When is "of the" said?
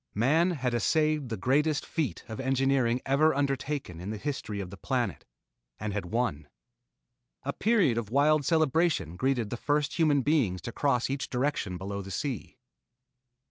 4.59-4.75